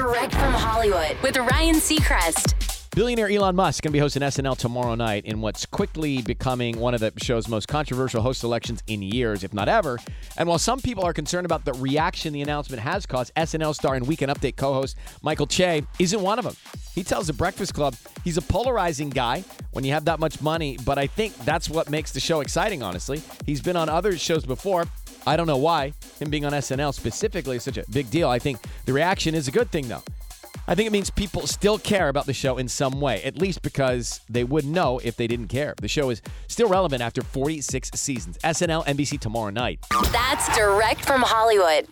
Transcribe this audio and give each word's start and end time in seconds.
Direct 0.00 0.32
from 0.32 0.54
Hollywood 0.54 1.14
with 1.22 1.36
Ryan 1.36 1.74
Seacrest. 1.74 2.54
Billionaire 2.96 3.28
Elon 3.28 3.54
Musk 3.54 3.82
going 3.84 3.90
to 3.90 3.92
be 3.92 3.98
hosting 3.98 4.22
SNL 4.22 4.56
tomorrow 4.56 4.94
night 4.94 5.26
in 5.26 5.42
what's 5.42 5.66
quickly 5.66 6.22
becoming 6.22 6.78
one 6.80 6.94
of 6.94 7.00
the 7.00 7.12
show's 7.18 7.48
most 7.48 7.68
controversial 7.68 8.22
host 8.22 8.42
elections 8.42 8.82
in 8.86 9.02
years, 9.02 9.44
if 9.44 9.52
not 9.52 9.68
ever. 9.68 9.98
And 10.38 10.48
while 10.48 10.56
some 10.56 10.80
people 10.80 11.04
are 11.04 11.12
concerned 11.12 11.44
about 11.44 11.66
the 11.66 11.74
reaction 11.74 12.32
the 12.32 12.40
announcement 12.40 12.82
has 12.82 13.04
caused, 13.04 13.34
SNL 13.34 13.74
star 13.74 13.94
and 13.94 14.06
Weekend 14.06 14.32
Update 14.32 14.56
co 14.56 14.72
host 14.72 14.96
Michael 15.20 15.46
Che 15.46 15.82
isn't 15.98 16.22
one 16.22 16.38
of 16.38 16.46
them. 16.46 16.56
He 16.94 17.02
tells 17.02 17.26
the 17.26 17.34
Breakfast 17.34 17.74
Club 17.74 17.94
he's 18.24 18.38
a 18.38 18.42
polarizing 18.42 19.10
guy 19.10 19.44
when 19.72 19.84
you 19.84 19.92
have 19.92 20.06
that 20.06 20.18
much 20.18 20.40
money, 20.40 20.78
but 20.86 20.96
I 20.96 21.08
think 21.08 21.36
that's 21.44 21.68
what 21.68 21.90
makes 21.90 22.12
the 22.12 22.20
show 22.20 22.40
exciting, 22.40 22.82
honestly. 22.82 23.20
He's 23.44 23.60
been 23.60 23.76
on 23.76 23.90
other 23.90 24.16
shows 24.16 24.46
before. 24.46 24.86
I 25.26 25.36
don't 25.36 25.46
know 25.46 25.58
why 25.58 25.92
him 26.20 26.30
being 26.30 26.44
on 26.44 26.52
SNL 26.52 26.94
specifically 26.94 27.56
is 27.56 27.62
such 27.62 27.78
a 27.78 27.84
big 27.90 28.10
deal. 28.10 28.28
I 28.28 28.38
think 28.38 28.58
the 28.86 28.92
reaction 28.92 29.34
is 29.34 29.48
a 29.48 29.50
good 29.50 29.70
thing, 29.70 29.88
though. 29.88 30.02
I 30.66 30.74
think 30.74 30.86
it 30.86 30.92
means 30.92 31.10
people 31.10 31.46
still 31.46 31.78
care 31.78 32.08
about 32.08 32.26
the 32.26 32.32
show 32.32 32.58
in 32.58 32.68
some 32.68 33.00
way, 33.00 33.22
at 33.24 33.38
least 33.38 33.62
because 33.62 34.20
they 34.28 34.44
would 34.44 34.64
know 34.64 35.00
if 35.02 35.16
they 35.16 35.26
didn't 35.26 35.48
care. 35.48 35.74
The 35.80 35.88
show 35.88 36.10
is 36.10 36.22
still 36.46 36.68
relevant 36.68 37.02
after 37.02 37.22
46 37.22 37.90
seasons. 37.94 38.38
SNL, 38.38 38.86
NBC 38.86 39.18
tomorrow 39.18 39.50
night. 39.50 39.80
That's 40.12 40.56
direct 40.56 41.04
from 41.04 41.22
Hollywood. 41.22 41.88